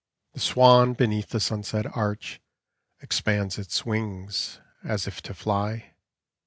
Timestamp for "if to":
5.05-5.35